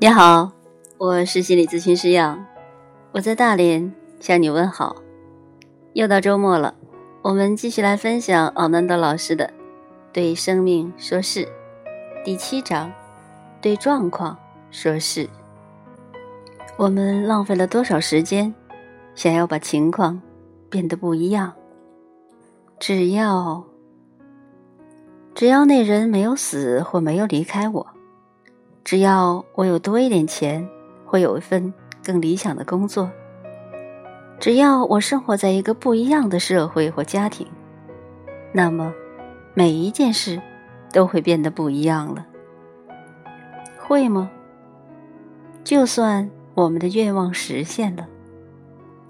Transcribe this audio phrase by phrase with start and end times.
[0.00, 0.52] 你好，
[0.96, 2.46] 我是心理咨询师杨，
[3.10, 4.94] 我在大连向你问好。
[5.92, 6.72] 又到周末了，
[7.20, 9.46] 我们继续来分享奥南德老师的
[10.12, 11.44] 《对生命说是》
[12.24, 12.92] 第七章：
[13.60, 14.38] 对状况
[14.70, 15.28] 说是。
[16.76, 18.54] 我们浪费了多少时间，
[19.16, 20.22] 想要把情况
[20.70, 21.52] 变得不一样？
[22.78, 23.64] 只要，
[25.34, 27.86] 只要那人没有死或没有离开我。
[28.90, 30.66] 只要我有多一点钱，
[31.04, 33.10] 会有一份更理想的工作。
[34.40, 37.46] 只要我生活在一个不一样的社会或家庭，
[38.50, 38.94] 那么
[39.52, 40.40] 每一件事
[40.90, 42.26] 都会变得不一样了。
[43.78, 44.30] 会吗？
[45.62, 48.06] 就算我们的愿望实现了，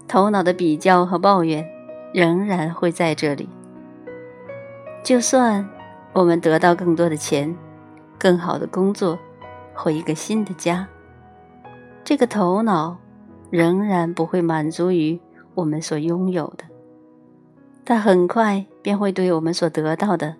[0.09, 1.65] 头脑的比较和抱怨
[2.13, 3.47] 仍然会在这里。
[5.05, 5.65] 就算
[6.11, 7.55] 我们得到更多的钱，
[8.17, 9.17] 更好的工作。
[9.81, 10.85] 或一个新的家，
[12.03, 12.97] 这个头脑
[13.49, 15.17] 仍然不会满足于
[15.55, 16.65] 我们所拥有的，
[17.85, 20.35] 它很快便会对我们所得到的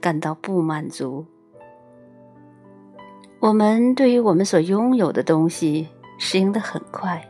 [0.00, 1.26] 感到不满足。
[3.40, 5.88] 我们对于我们所拥有的东西
[6.20, 7.20] 适应的很快，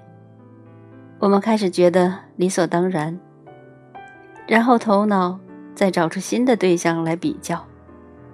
[1.19, 3.19] 我们开始觉得理所当然，
[4.47, 5.41] 然后头脑
[5.75, 7.65] 再找出新的对象来比较，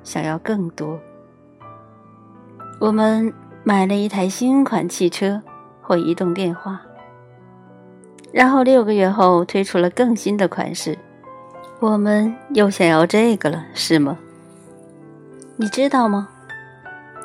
[0.02, 0.98] 想要更多。
[2.80, 3.30] 我们
[3.62, 5.42] 买了一台新款汽车
[5.82, 6.80] 或移动电话，
[8.32, 10.96] 然后六个月后推出了更新的款式，
[11.78, 14.16] 我们又想要这个了，是吗？
[15.56, 16.26] 你知道吗？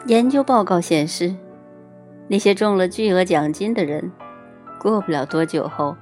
[0.07, 1.33] 研究报告显示，
[2.27, 4.11] 那些中了巨额奖金的人，
[4.77, 5.95] 过不了多久后，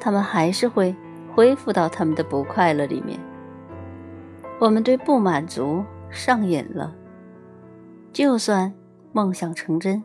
[0.00, 0.94] 他们还是会
[1.34, 3.18] 恢复到他们的不快乐里面。
[4.60, 6.94] 我们对不满足上瘾了。
[8.16, 8.72] 就算
[9.12, 10.02] 梦想成真，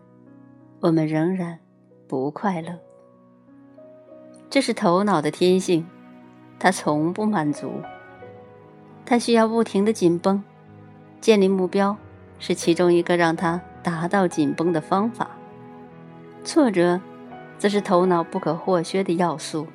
[0.81, 1.57] 我们仍然
[2.09, 2.77] 不快乐。
[4.49, 5.87] 这是头脑的天性，
[6.59, 7.71] 它从不满足，
[9.05, 10.43] 它需要不停的紧绷。
[11.21, 11.95] 建立目标
[12.37, 15.31] 是其中一个让它达到紧绷的方法。
[16.43, 16.99] 挫折，
[17.57, 19.65] 则是头脑不可或缺的要素。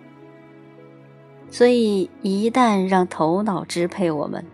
[1.51, 4.45] 所以，一旦让头脑支配我们，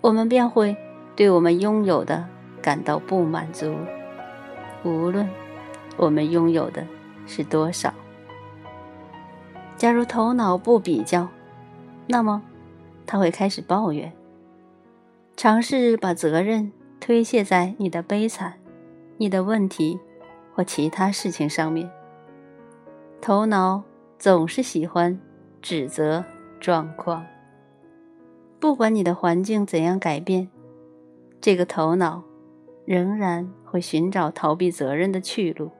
[0.00, 0.76] 我们便会
[1.16, 2.24] 对我们拥有的。
[2.62, 3.74] 感到不满足，
[4.84, 5.28] 无论
[5.96, 6.86] 我们拥有的
[7.26, 7.92] 是多少。
[9.76, 11.28] 假如头脑不比较，
[12.06, 12.42] 那么
[13.06, 14.12] 他会开始抱怨，
[15.36, 16.70] 尝试把责任
[17.00, 18.54] 推卸在你的悲惨、
[19.16, 19.98] 你的问题
[20.54, 21.90] 或其他事情上面。
[23.22, 23.82] 头脑
[24.18, 25.18] 总是喜欢
[25.62, 26.24] 指责
[26.58, 27.24] 状况，
[28.58, 30.48] 不管你的环境怎样改变，
[31.40, 32.22] 这个头脑。
[32.90, 35.70] 仍然会寻找逃避责任的去路，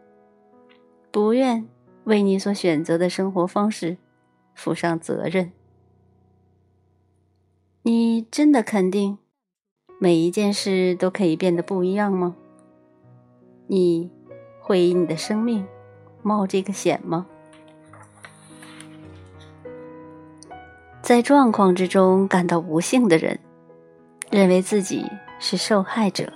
[1.10, 1.66] 不愿
[2.04, 3.96] 为你所选择的生活方式
[4.54, 5.50] 负上责任。
[7.82, 9.18] 你真的肯定
[9.98, 12.36] 每一件事都可以变得不一样吗？
[13.66, 14.08] 你
[14.60, 15.66] 会以你的生命
[16.22, 17.26] 冒这个险吗？
[21.02, 23.40] 在状况之中感到不幸的人，
[24.30, 25.04] 认为自己
[25.40, 26.32] 是受害者。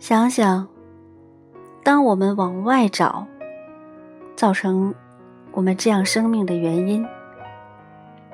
[0.00, 0.68] 想想，
[1.82, 3.26] 当我们往外找，
[4.36, 4.94] 造成
[5.50, 7.04] 我们这样生命的原因，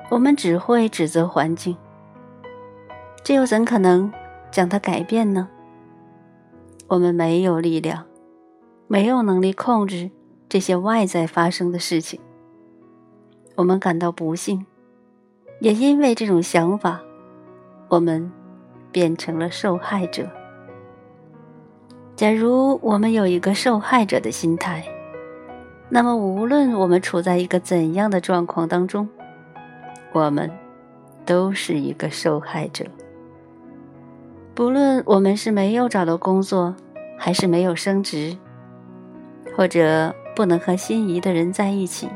[0.09, 1.75] 我们只会指责环境，
[3.23, 4.13] 这又怎可能
[4.51, 5.49] 将它改变呢？
[6.87, 8.05] 我们没有力量，
[8.87, 10.11] 没有能力控制
[10.47, 12.19] 这些外在发生的事情。
[13.55, 14.67] 我们感到不幸，
[15.59, 17.01] 也因为这种想法，
[17.89, 18.31] 我们
[18.91, 20.29] 变成了受害者。
[22.15, 24.85] 假如我们有一个受害者的心态，
[25.89, 29.09] 那么无论我们处在一个怎样的状况当中，
[30.13, 30.49] 我们
[31.25, 32.85] 都是一个受害者。
[34.53, 36.73] 不论我们是没有找到工作，
[37.17, 38.37] 还是没有升职，
[39.57, 42.07] 或者不能和心仪的人在一起，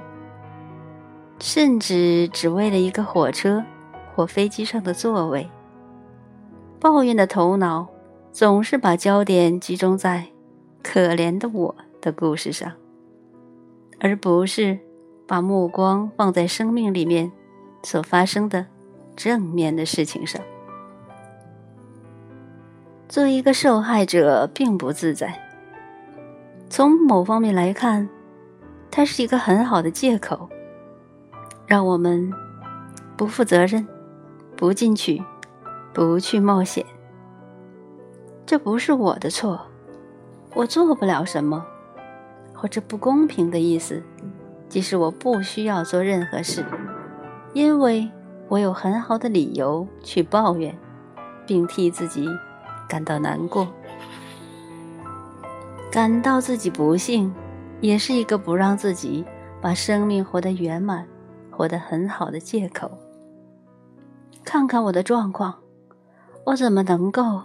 [1.40, 3.62] 甚至只为了一个火车
[4.16, 5.50] 或飞机上的座位，
[6.80, 7.86] 抱怨的头脑。
[8.32, 10.28] 总是把焦点集中在
[10.84, 12.72] 可怜的我的故事上，
[14.00, 14.78] 而不是
[15.28, 17.32] 把目光放在生命里面
[17.84, 18.66] 所发生的
[19.16, 20.42] 正面的事情上。
[23.10, 25.48] 做一个受害者并不自在。
[26.70, 28.08] 从某方面来看，
[28.92, 30.48] 它是一个很好的借口，
[31.66, 32.32] 让我们
[33.18, 33.86] 不负责任、
[34.56, 35.22] 不进取、
[35.92, 36.86] 不去冒险。
[38.50, 39.62] 这不是我的错，
[40.56, 41.64] 我做不了什么，
[42.56, 44.02] 或者不公平的意思，
[44.68, 46.66] 即使我不需要做任何事，
[47.54, 48.10] 因为
[48.48, 50.76] 我有很好的理由去抱怨，
[51.46, 52.28] 并替自己
[52.88, 53.68] 感到难过。
[55.92, 57.32] 感到自己不幸，
[57.82, 59.24] 也是一个不让自己
[59.62, 61.08] 把生命活得圆满、
[61.52, 62.90] 活得很好的借口。
[64.44, 65.54] 看看我的状况，
[66.46, 67.44] 我怎么能够？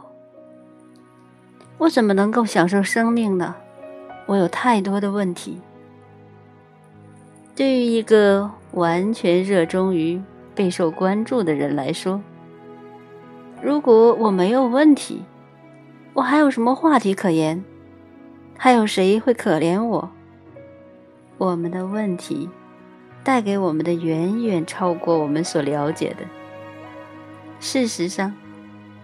[1.78, 3.56] 我怎么能够享受生命呢？
[4.26, 5.60] 我有太多的问题。
[7.54, 10.20] 对于一个完全热衷于
[10.54, 12.20] 备受关注的人来说，
[13.62, 15.22] 如果我没有问题，
[16.14, 17.62] 我还有什么话题可言？
[18.56, 20.10] 还有谁会可怜我？
[21.38, 22.48] 我们的问题
[23.24, 26.24] 带给我们的远远超过我们所了解的。
[27.58, 28.32] 事实上，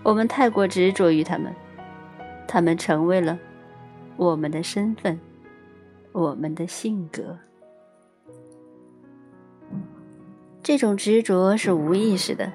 [0.02, 1.55] 我们太过执着于他们，
[2.52, 3.38] 他们成为了
[4.17, 5.20] 我们的身份，
[6.11, 7.38] 我们的性格。
[10.61, 12.52] 这种执着是无意识的。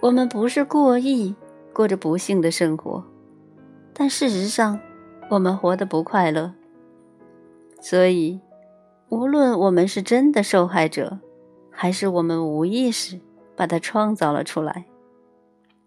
[0.00, 1.32] 我们不是故意
[1.72, 3.04] 过着不幸的生活，
[3.94, 4.80] 但事实上。
[5.30, 6.52] 我们活得不快乐，
[7.80, 8.38] 所以，
[9.08, 11.20] 无论我们是真的受害者，
[11.70, 13.18] 还是我们无意识
[13.56, 14.84] 把它创造了出来，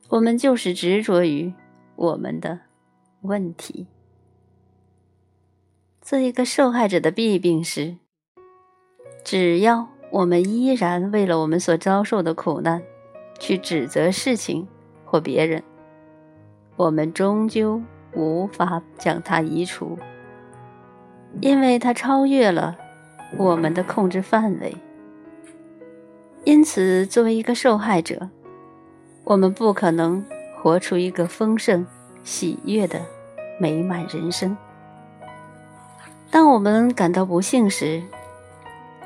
[0.09, 1.53] 我们就是执着于
[1.95, 2.59] 我们的
[3.25, 3.87] 问题。
[6.01, 7.97] 做一个受害者的弊病是，
[9.23, 12.81] 只要我们依然为了我们所遭受的苦难
[13.39, 14.67] 去指责事情
[15.03, 15.63] 或别人，
[16.75, 17.81] 我们终究。
[18.17, 19.99] 无法将它移除，
[21.41, 22.77] 因为它超越了
[23.37, 24.73] 我们的控制范围。
[26.45, 28.29] 因此，作为一个受害者，
[29.25, 30.25] 我们不可能
[30.55, 31.85] 活出一个丰盛、
[32.25, 32.99] 喜悦的
[33.57, 34.57] 美满人生。
[36.29, 38.03] 当我们感到不幸时，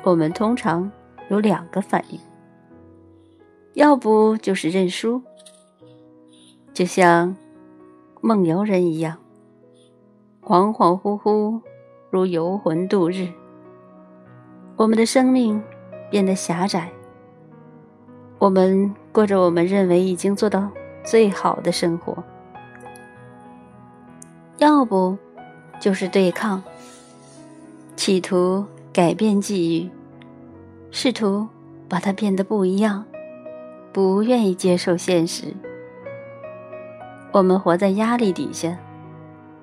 [0.02, 0.90] 我们通常
[1.28, 2.18] 有两个反应：
[3.74, 5.22] 要不就是认输，
[6.74, 7.36] 就像……
[8.22, 9.16] 梦游人一样，
[10.42, 11.62] 恍恍惚惚，
[12.10, 13.28] 如游魂度日。
[14.76, 15.62] 我们的生命
[16.10, 16.90] 变得狭窄，
[18.38, 20.68] 我们过着我们认为已经做到
[21.02, 22.22] 最好的生活。
[24.60, 25.16] 要不，
[25.80, 26.62] 就是对抗，
[27.96, 28.62] 企图
[28.92, 29.90] 改变际遇，
[30.90, 31.48] 试图
[31.88, 33.02] 把它变得不一样，
[33.90, 35.54] 不愿意接受现实。
[37.32, 38.78] 我们活在压力底下，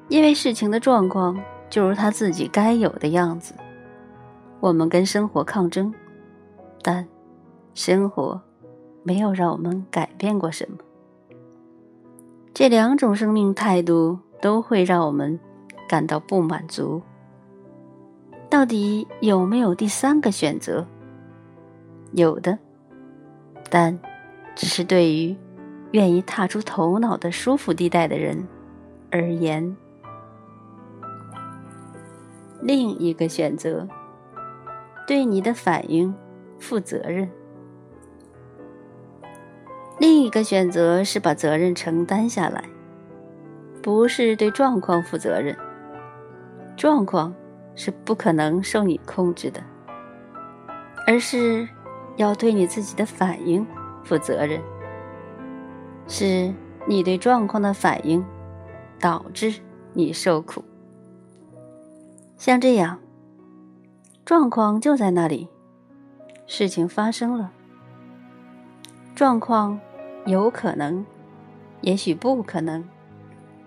[0.09, 1.39] 因为事情的状况
[1.69, 3.53] 就如他自己该有的样子。
[4.59, 5.93] 我们跟生活抗争，
[6.81, 7.07] 但
[7.75, 8.41] 生活
[9.03, 10.79] 没有让我们改变过什么。
[12.51, 15.39] 这两种生命态度都会让我们
[15.88, 17.01] 感到不满足。
[18.50, 20.86] 到底有没有第三个选择？
[22.13, 22.57] 有的，
[23.69, 24.00] 但
[24.56, 25.36] 只是对于。
[25.94, 28.45] 愿意踏出头脑的舒服地带的人
[29.10, 29.78] 而言，
[32.62, 33.88] 另一个选择，
[35.08, 36.13] 对你的反应
[36.60, 37.32] 负责任。
[39.98, 42.65] 另一个选择是把责任承担下来，
[43.88, 45.56] 不是对状况负责任。
[46.75, 47.34] 状况
[47.74, 49.63] 是不可能受你控制的，
[51.08, 51.65] 而是
[52.17, 53.65] 要对你自己的反应
[54.03, 54.62] 负责任。
[56.06, 56.53] 是
[56.86, 58.25] 你对状况的反应，
[59.00, 59.53] 导致
[59.94, 60.62] 你受苦。
[62.36, 63.00] 像这样，
[64.25, 65.48] 状况就在那里，
[66.46, 67.53] 事情发生了。
[69.15, 69.79] 状况
[70.25, 71.06] 有可能，
[71.79, 72.84] 也许不可能，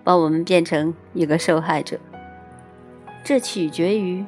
[0.03, 1.99] 把我们变成一个受害者。
[3.23, 4.25] 这取决于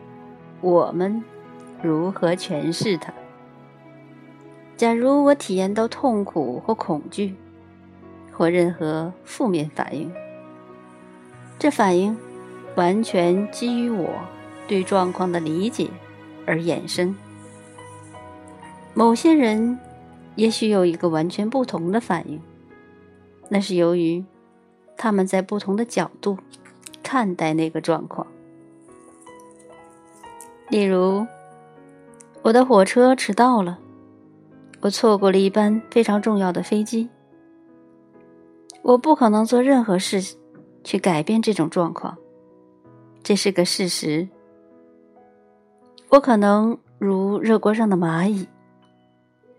[0.62, 1.24] 我们
[1.82, 3.14] 如何诠释它。
[4.76, 7.36] 假如我体验到痛苦或恐惧。
[8.36, 10.12] 或任何负面反应，
[11.60, 12.18] 这反应
[12.76, 14.10] 完全基于我
[14.68, 15.88] 对状况的理解
[16.48, 17.16] 而衍生。
[18.96, 19.78] 某些人
[20.34, 22.42] 也许有一个完全不同的反应，
[23.50, 24.26] 那是由于
[24.98, 26.38] 他们在不同的角度
[27.02, 28.26] 看待那个状况。
[30.70, 31.26] 例如，
[32.42, 33.80] 我的火车迟到了，
[34.82, 37.10] 我错过了一班非常重要的飞机。
[38.82, 40.36] 我不可能做任何事
[40.84, 42.18] 去改变这种状况，
[43.22, 44.28] 这是个事实。
[46.10, 48.48] 我可能如热锅上的蚂蚁，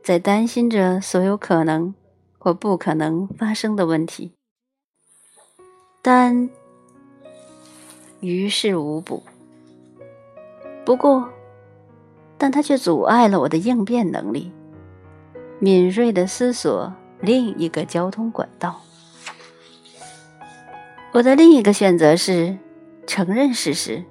[0.02, 1.94] 在担心着所有可能
[2.38, 4.32] 或不可能发生的问题。
[6.06, 6.50] 但
[8.20, 9.22] 于事无补。
[10.84, 11.30] 不过，
[12.36, 14.52] 但它却阻碍了我的应变能力，
[15.58, 16.92] 敏锐的思索
[17.22, 18.82] 另一个交通管道。
[21.14, 22.58] 我的另一个选择是
[23.06, 24.04] 承认事实。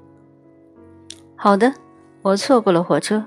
[1.35, 1.75] 好的，
[2.23, 3.23] 我错过了火车，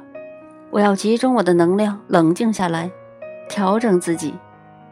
[0.72, 2.90] 我要集中我的能量，冷静下来，
[3.48, 4.34] 调整自己，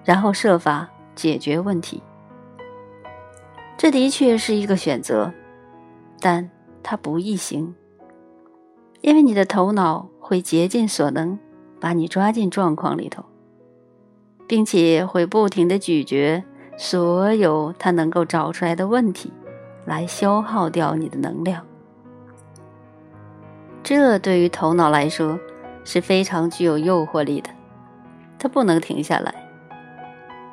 [0.04, 2.00] 然后设法解决问题。
[3.76, 5.32] 这的确是一个选择，
[6.20, 6.50] 但
[6.82, 7.74] 它不易行，
[9.00, 11.38] 因为你的头脑会竭尽所能
[11.80, 13.24] 把你抓进状况里头，
[14.46, 16.44] 并且会不停的咀嚼。
[16.76, 19.32] 所有他能够找出来的问题，
[19.84, 21.64] 来消耗掉你的能量，
[23.80, 25.38] 这对于头脑来说
[25.84, 27.48] 是非常具有诱惑力的。
[28.40, 29.32] 它不能停下来，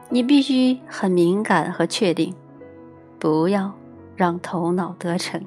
[0.09, 2.35] 你必须很敏感和确定，
[3.21, 3.71] 不要
[4.15, 5.39] 让头脑得逞。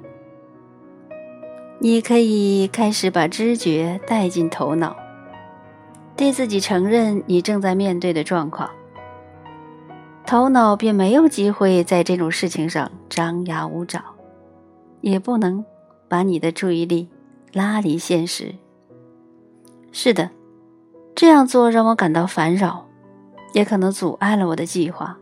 [1.80, 4.96] 你可以开始把知觉带进头脑，
[6.16, 8.70] 对自己承认你正在面对的状况。
[10.24, 14.00] 头脑便没有机会在这种事情上张牙舞爪，
[15.00, 15.64] 也不能
[16.06, 17.08] 把你的注意力
[17.52, 18.54] 拉离现实。
[19.90, 20.30] 是的，
[21.16, 22.86] 这样做让我感到烦扰，
[23.52, 25.18] 也可能阻碍了我的计划，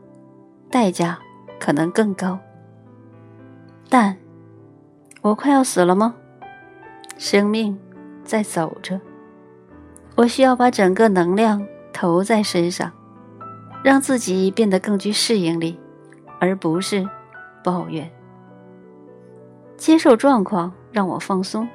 [0.70, 1.18] 代价
[1.62, 2.36] 可能更高。
[3.88, 4.16] 但，
[5.20, 6.16] 我快要死了吗？
[7.18, 7.78] 生命
[8.24, 9.00] 在走着，
[10.16, 12.90] 我需要把整个能量投在身上。
[13.84, 15.76] 让自己变得更具适应力，
[16.38, 17.08] 而不是
[17.64, 18.08] 抱怨。
[19.76, 21.68] 接受状况让我放松。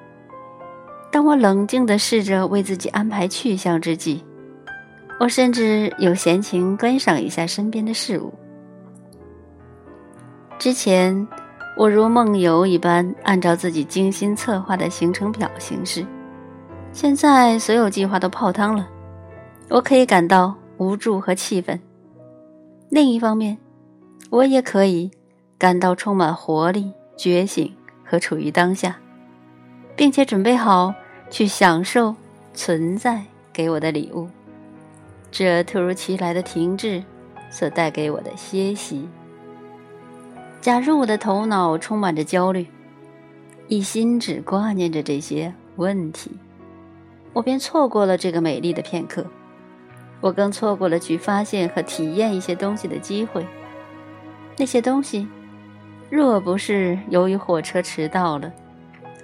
[1.11, 4.23] 当我冷静地试着为自己安排去向之际，
[5.19, 8.33] 我甚至有闲情观赏一下身边的事物。
[10.59, 11.27] 之前，
[11.75, 16.03] 我如梦游一般按照自己精心策划的行程表行事，
[16.91, 18.89] 现在所有计划都泡汤了，
[19.69, 21.79] 我可以感到无助和气愤。
[22.89, 23.55] 另一方面，
[24.31, 25.11] 我也可以
[25.59, 27.71] 感到充满活力、觉醒
[28.03, 28.97] 和处于当下，
[29.95, 30.91] 并且准备好
[31.29, 32.15] 去享受
[32.55, 33.23] 存在
[33.53, 34.27] 给我的礼物。
[35.29, 37.03] 这突如其来的停滞
[37.51, 39.07] 所带给我的歇息。
[40.67, 42.67] 假如我的头脑充满着焦虑，
[43.69, 46.29] 一心只挂念着这些问题，
[47.31, 49.25] 我便错过了这个美丽的片刻。
[50.19, 53.47] 我更错过了去发现和体验一些东西的机会。
[54.57, 55.25] 那些东西，
[56.09, 58.51] 若不是由于火车迟到了，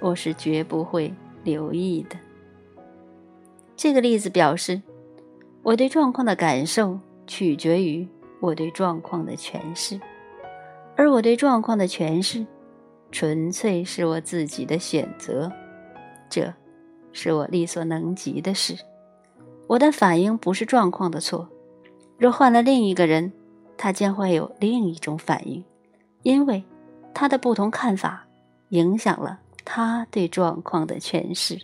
[0.00, 2.16] 我是绝不会留意的。
[3.76, 4.80] 这个例子表示，
[5.62, 8.08] 我对状况的感受取决于
[8.40, 10.00] 我对状况的诠释，
[10.96, 12.46] 而我对状况的诠释，
[13.10, 15.50] 纯粹是我自己的选择。
[16.30, 16.52] 这，
[17.12, 18.76] 是我力所能及的事。
[19.66, 21.48] 我的反应不是状况的错。
[22.18, 23.32] 若换了另一个人，
[23.76, 25.64] 他将会有另一种反应，
[26.22, 26.62] 因为
[27.12, 28.26] 他的不同看法
[28.68, 31.58] 影响了他对状况的诠释。